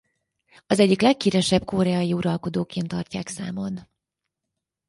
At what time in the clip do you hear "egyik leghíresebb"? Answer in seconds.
0.79-1.65